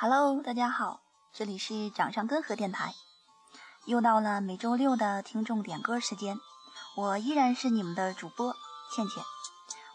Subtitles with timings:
[0.00, 1.00] Hello，大家好，
[1.32, 2.94] 这里是掌上根河电台，
[3.84, 6.38] 又到了每周六的听众点歌时间，
[6.94, 8.54] 我依然是你们的主播
[8.94, 9.24] 倩倩。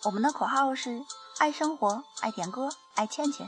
[0.04, 1.06] 我们的口号是：
[1.40, 3.48] 爱生活，爱点歌，爱倩倩。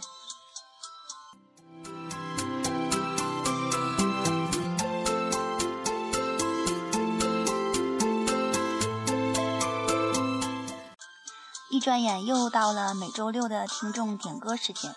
[11.69, 14.95] 一转眼又到了每周六的听众点歌时间。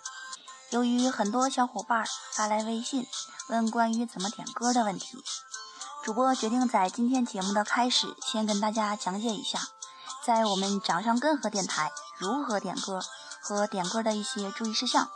[0.71, 2.05] 由于很多小伙伴
[2.35, 3.07] 发来微信
[3.49, 5.17] 问关于怎么点歌的问题，
[6.05, 9.61] 主播决定在今天节目的开始先跟大家讲解一下，
[10.27, 13.01] 在我们掌上根河电台如何点歌
[13.41, 15.09] 和点歌的一些注意事项。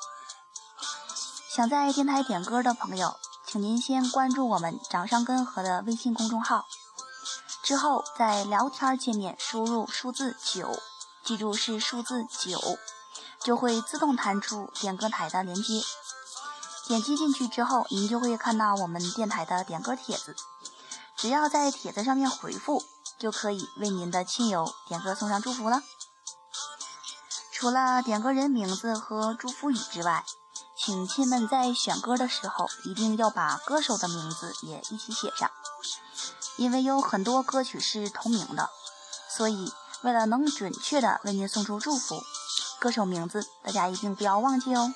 [1.50, 6.64] 想在电台点歌的朋友，请您先关注我们掌上根河的微信公众号，
[7.62, 10.80] 之后在聊天界面输入数字九，
[11.22, 12.58] 记住是数字九。
[13.44, 15.82] 就会自动弹出点歌台的连接，
[16.86, 20.36] 点击进去之后，您就会看到我们电台的点歌帖子。
[21.16, 22.84] 只要在帖子上面回复，
[23.18, 25.82] 就可以为您的亲友点歌送上祝福了。
[27.52, 30.24] 除了点歌人名字和祝福语之外，
[30.78, 35.50] 请亲们在选歌的时候一定要把歌手的名字也一起写上，
[36.56, 38.70] 因为有很多歌曲是同名的，
[39.36, 42.22] 所以为了能准确的为您送出祝福。
[42.82, 44.92] 歌手名字，大家一定不要忘记哦。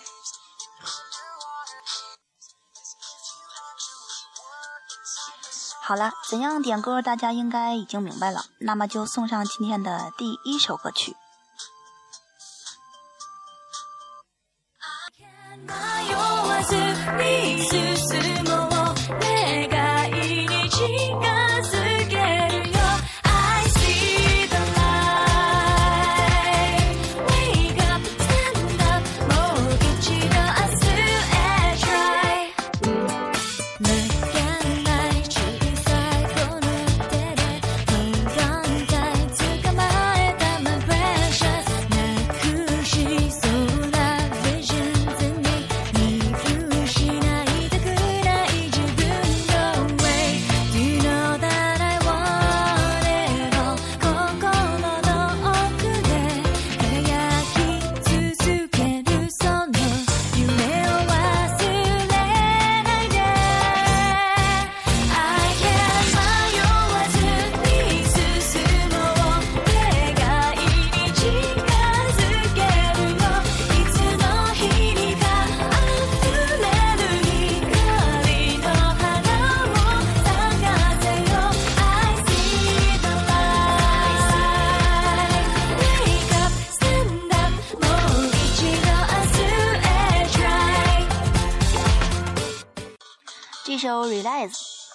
[5.85, 8.47] 好了，怎样点歌，大家应该已经明白了。
[8.59, 11.15] 那么就送上今天的第一首歌曲。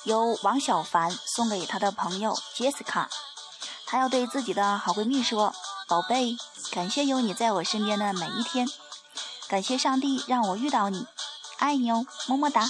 [0.04, 3.06] 由王小凡送给他的朋友 Jessica，
[3.86, 5.54] 他要对自己的好闺蜜说
[5.88, 6.36] ：“宝贝，
[6.72, 8.68] 感谢有你在我身边的每一天，
[9.48, 11.06] 感谢上帝让我遇到你，
[11.60, 12.68] 爱你哦，么么哒。”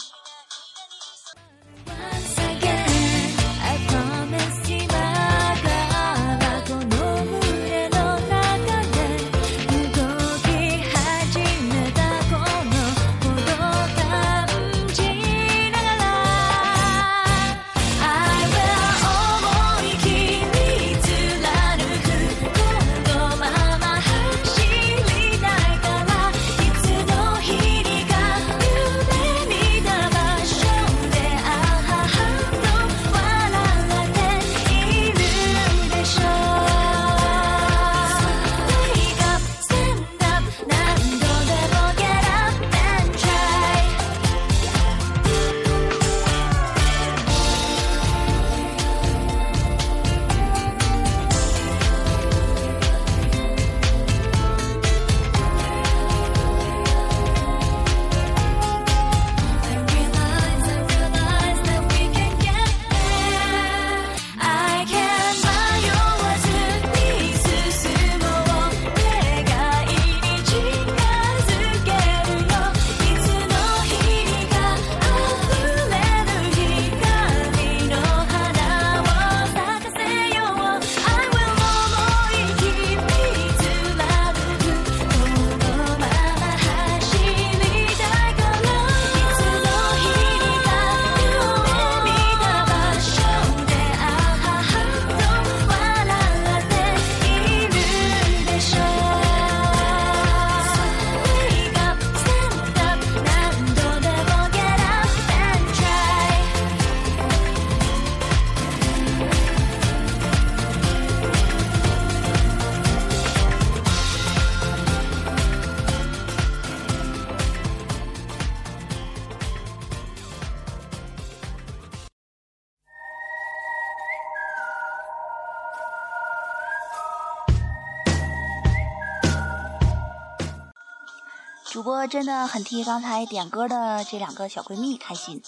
[132.11, 135.41] 真的很替刚才点歌的这两个小闺蜜开心。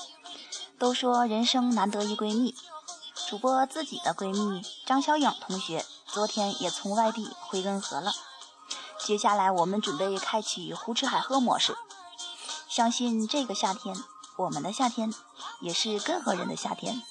[0.80, 2.56] 都说人生难得一闺蜜，
[3.28, 8.14] 主播自己的闺蜜张小颖同学昨天也从外地回根河了。
[8.98, 11.76] 接下来我们准备开启胡吃海喝模式，
[12.70, 13.98] 相信这个夏天，
[14.38, 15.14] 我们的夏天，
[15.60, 17.02] 也是根河人的夏天，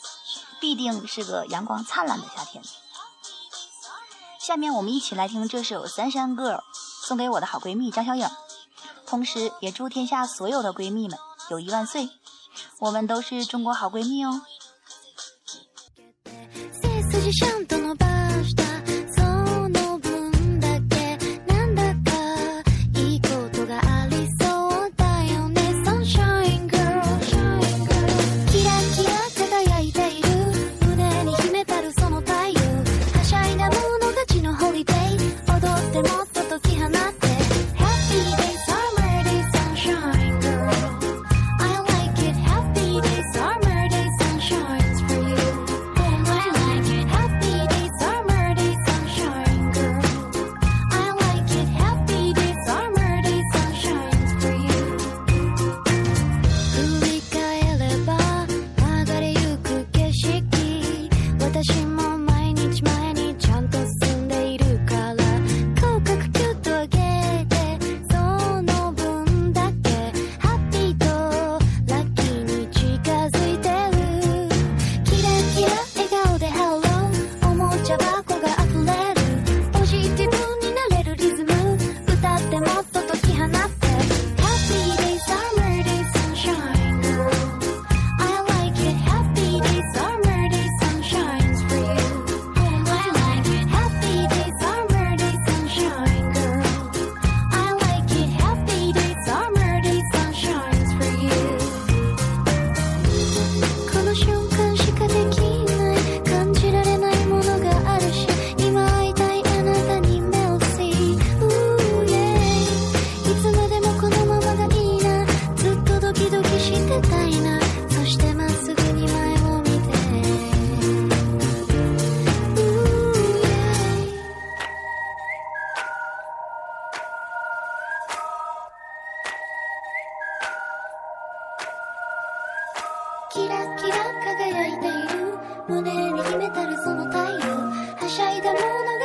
[0.62, 2.64] 必定是个阳光灿烂的夏天。
[4.40, 6.54] 下面我们一起来听这首《三山 Girl》，
[7.06, 8.26] 送给我的好闺蜜张小颖。
[9.12, 11.18] 同时也祝天下所有的闺蜜们
[11.50, 12.08] 友谊万岁！
[12.80, 14.40] 我们都是中国好闺蜜哦。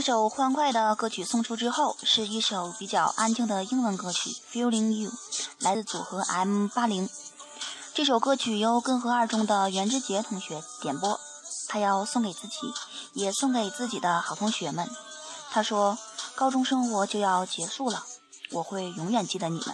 [0.06, 5.10] 首欢快的歌曲送出之后，是一首比较安静的英文歌曲《Feeling You》，
[5.60, 7.08] 来自组合 M80。
[7.94, 11.18] 这首歌曲由根河二中的袁志杰同学点播，
[11.68, 12.54] 他要送给自己，
[13.14, 14.90] 也送给自己的好同学们。
[15.50, 15.96] 他说
[16.36, 18.04] ：“高中生活就要结束了，
[18.50, 19.64] 我会永远记得你们。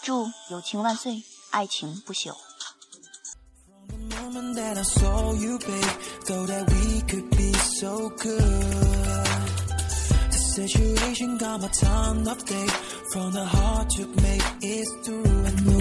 [0.00, 2.32] 祝友情万岁，爱情不朽。”
[10.68, 12.70] situation got my tongue up update
[13.12, 15.79] from the heart to make it through.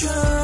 [0.00, 0.35] control.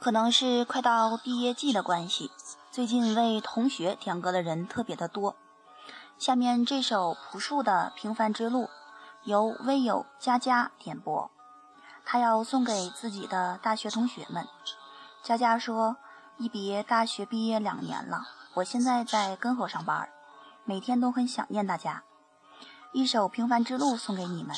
[0.00, 2.30] 可能是快到毕业季的关系，
[2.70, 5.36] 最近为同学点歌的人特别的多。
[6.18, 8.64] 下面这首朴树的《平凡之路》，
[9.24, 11.30] 由微友佳佳点播，
[12.06, 14.48] 她要送给自己的大学同学们。
[15.22, 15.98] 佳佳说
[16.38, 18.22] ：“一别大学毕业两年了，
[18.54, 20.08] 我现在在根河上班，
[20.64, 22.04] 每天都很想念大家。
[22.92, 24.56] 一首《平凡之路》送给你们，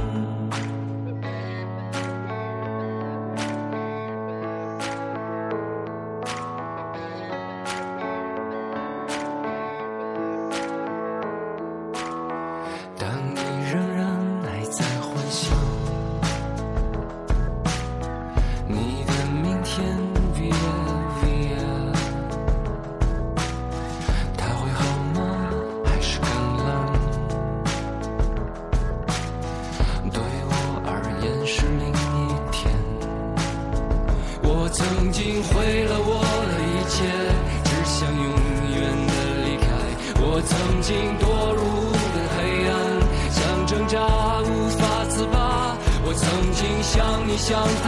[47.47, 47.84] 想。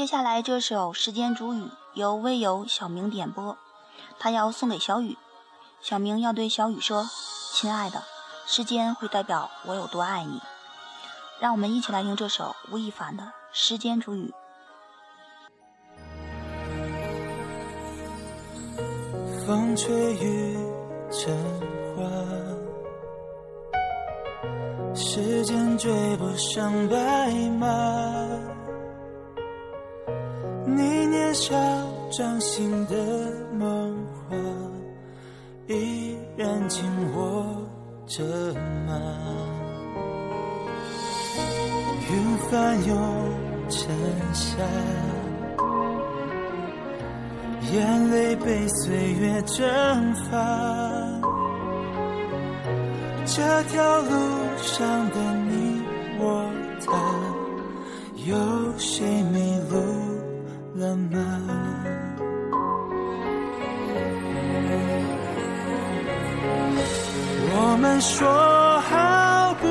[0.00, 1.60] 接下来这首《时间煮雨》
[1.92, 3.58] 由微友小明点播，
[4.18, 5.18] 他要送给小雨。
[5.82, 7.06] 小明要对小雨说
[7.52, 8.02] ：“亲爱的，
[8.46, 10.40] 时间会代表我有多爱你。”
[11.38, 14.32] 让我们一起来听这首吴亦凡的《时间煮雨》。
[19.46, 20.56] 风吹雨
[21.12, 21.36] 成
[21.94, 22.06] 花，
[24.94, 28.59] 时间追不上白马。
[31.40, 31.56] 掌
[32.10, 32.94] 掌心的
[33.54, 33.96] 梦
[34.28, 34.36] 话，
[35.68, 36.84] 依然紧
[37.16, 37.66] 握
[38.06, 38.22] 着
[38.86, 39.00] 吗？
[42.12, 42.98] 云翻涌
[43.70, 43.90] 成
[44.34, 44.58] 夏，
[47.72, 49.64] 眼泪被岁月蒸
[50.30, 51.18] 发。
[53.24, 54.10] 这条路
[54.58, 55.82] 上的你
[56.18, 56.50] 我
[56.84, 58.38] 他，有
[58.78, 59.89] 谁迷路？
[60.80, 61.20] 浪漫。
[67.52, 68.26] 我们说
[68.80, 69.68] 好不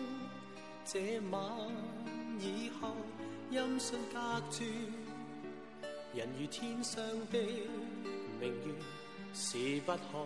[0.86, 1.42] 这晚
[2.40, 2.92] 以后
[3.50, 4.66] 音讯隔绝，
[6.14, 7.40] 人如天上的
[8.40, 8.74] 明月
[9.34, 10.20] 是不可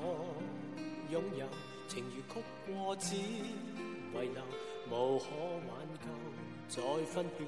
[1.11, 1.45] 拥有，
[1.87, 3.43] 情如曲过只遗
[4.13, 5.25] 留，无可
[5.69, 6.17] 挽救
[6.81, 7.47] 再分别。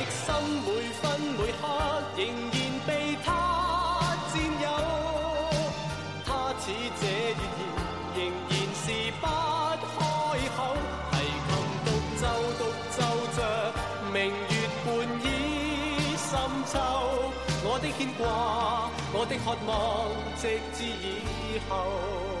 [19.31, 22.40] 的渴望，直至以后。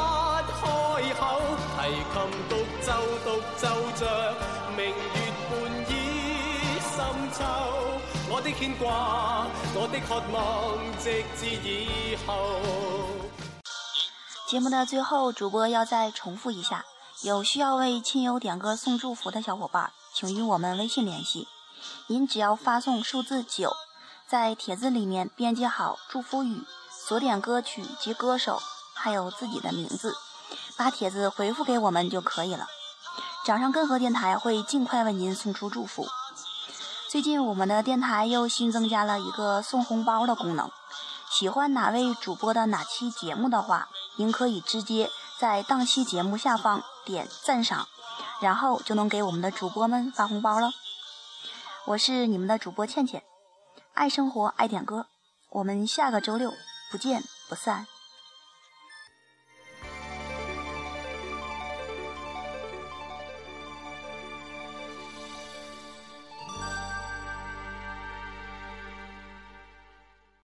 [0.52, 1.40] 开口。
[1.72, 2.92] 提琴独奏，
[3.24, 4.34] 独奏着
[4.76, 7.42] 明月半倚深秋。
[8.30, 12.36] 我的牵挂，我的渴望，直至以后。
[14.46, 16.84] 节目的最后，主播要再重复一下：
[17.24, 21.48] 有需要为亲友点歌送祝福的小伙伴，请与我们微信联系。
[22.06, 23.74] 您只要发送数字九，
[24.28, 26.62] 在帖子里面编辑好祝福语、
[27.08, 28.62] 所点歌曲及歌手，
[28.94, 30.16] 还有自己的名字，
[30.76, 32.68] 把帖子回复给我们就可以了。
[33.44, 36.06] 掌上根河电台会尽快为您送出祝福。
[37.10, 40.70] 最近我们的电台又新增加了一个送红包的功能，
[41.28, 45.10] 喜欢哪位主播的哪期节目的话，您可以直接。
[45.38, 47.86] 在档期节目下方点赞赏，
[48.40, 50.72] 然后就能给我们的主播们发红包了。
[51.86, 53.22] 我是你们的主播倩倩，
[53.94, 55.06] 爱生活，爱点歌。
[55.50, 56.52] 我们下个周六
[56.90, 57.86] 不见不散。